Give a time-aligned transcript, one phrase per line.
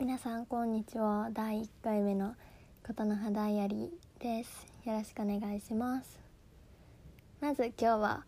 [0.00, 1.28] 皆さんこんにちは。
[1.30, 2.34] 第1回目の
[2.86, 4.66] 琴の葉ダイアリーです。
[4.86, 6.18] よろしくお願いします。
[7.38, 8.24] まず今日は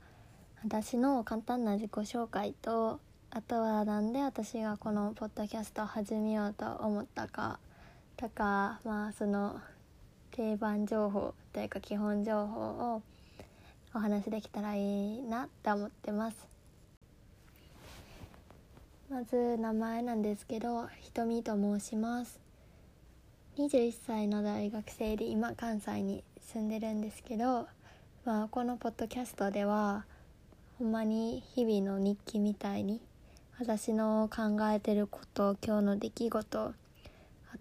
[0.62, 3.00] 私の簡単な自己紹介と
[3.30, 7.59] あとはなんで私がこのポッドキャストを始めようと思ったか
[8.18, 9.59] とかまあその
[10.30, 12.61] 定番情報というか基本情報
[12.96, 13.02] を
[13.95, 16.52] お話できたらいいなって思ってます。
[19.13, 22.41] まず名前なんですけどひとみと申します。
[23.59, 27.67] 21歳の大学生で今関西に住んでるんですけど、
[28.25, 30.06] まあ、このポッドキャストでは
[30.79, 33.03] ほんまに日々の日記みたいに
[33.61, 36.75] 私の考えてること今日の出来事あ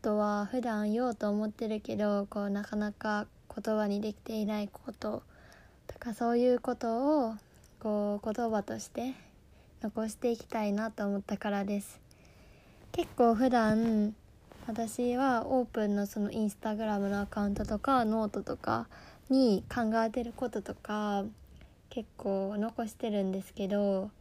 [0.02, 5.22] とは普段言おうと思ってるけどこうなかなか言葉にできていないこと
[5.88, 7.36] とかそういうことを
[7.82, 9.16] こう言葉として
[9.82, 12.00] 残していきたいなと思ったからです。
[12.92, 14.16] 結構普段
[14.68, 18.88] 私はオープンのそのインスタグラムのアカウントとかノートとか
[19.30, 21.24] に考えてることとか
[21.90, 24.12] 結構残してるんですけど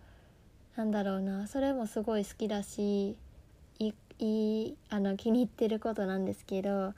[0.76, 3.16] なんだろうなそれもすごい好きだし
[3.78, 6.94] いいあの気に入ってることなんですけど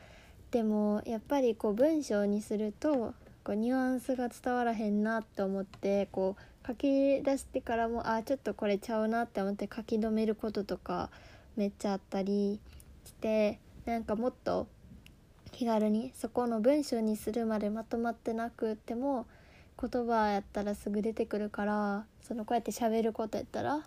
[0.50, 11.10] でもやっぱりこう文章にするとこうニュアンスが伝わらへんなって思ってこう書き出してからもあちょっとこれちゃうなって思って書き留めることとか
[11.56, 12.60] めっちゃあったり
[13.04, 14.68] してなんかもっと
[15.50, 19.26] 気軽にそこの文章にするまでまとまってなくても
[19.80, 23.80] 言葉やったらすぐ出てくるからそのこうやって喋ることやったら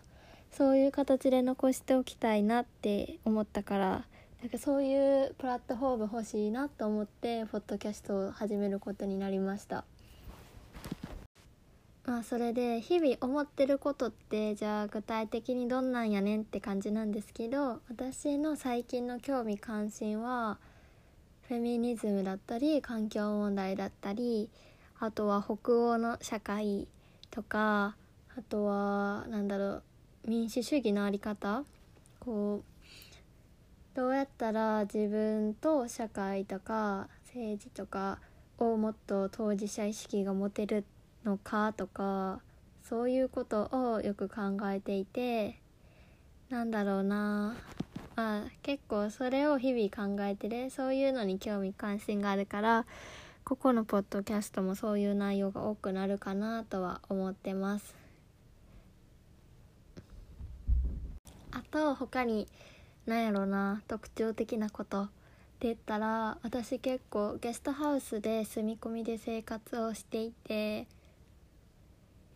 [0.51, 4.05] そういう形で残しておきたいなって思ったから
[4.41, 9.85] なんかそういうプラットフォーム欲しいなと思ってポッドキャストを始めることになりました。
[12.05, 20.59] まあそれで日々思ってることってじゃあ具体的にどんなんやねんって感じなんですけど私の最近の興味関心は
[21.47, 24.49] フェミニズムだったり環境問題だったり
[24.99, 26.87] あとは北欧の社会
[27.31, 27.95] とか
[28.37, 29.83] あとは何だろう
[30.27, 31.63] 民主主義の在り方。
[32.19, 38.19] こうどうやったら自分と社会とか政治とか
[38.57, 40.83] をもっと当事者意識が持てる
[41.25, 42.39] のかとか
[42.83, 45.59] そういうことをよく考えていて
[46.49, 47.55] なんだろうな。
[48.15, 50.69] まあ結構それを日々考えてる。
[50.69, 52.85] そういうのに興味関心があるから
[53.43, 57.95] ここのポッドキャストもそういう内容が多くなるかなとは思ってます。
[61.51, 62.47] あと他に
[63.05, 63.81] 何やろな。
[63.87, 65.05] 特徴的なことっ
[65.59, 70.87] て言ったら私結構ゲストハウスで住み込みで生活をしていて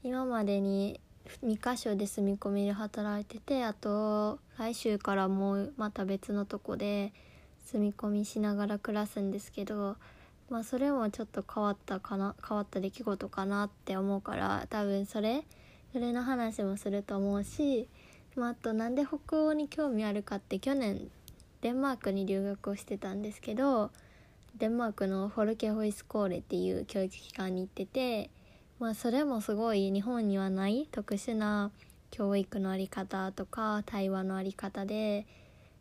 [0.02, 1.00] 今までに
[1.44, 7.12] 2か所で住み込みで働いててあと来週からもうまた別のとこで
[7.66, 9.98] 住み込みしながら暮らすんですけど
[10.50, 15.44] まあそれもちょっと変わったかな変わった出来事かなって思うから多分それ
[15.92, 17.88] それの話もすると思うし、
[18.36, 21.10] まあ、あとなんで北欧に興味あるかって去年
[21.62, 23.92] デンマークに留学をしてたんですけど
[24.58, 28.30] デンマークのフォルケホイスコーレっていう教育機関に行ってて
[28.80, 31.72] まあそれもすごい日本にはない特殊な
[32.12, 35.26] 教育の在り方とか対話の在り方で、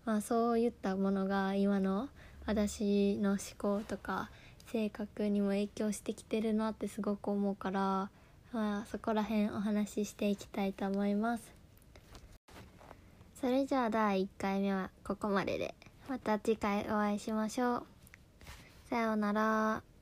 [0.04, 2.08] まあ、そういったものが今の
[2.44, 4.30] 私の思考とか
[4.72, 8.10] 性格にも影響してきてるなってすごく思うから、
[8.52, 11.58] まあ、そこら辺お話ししていきたいと思います。
[13.40, 15.74] それじゃあ第1回目はここまでで。
[16.08, 17.82] また次回お会いしましょう。
[18.88, 19.97] さようなら。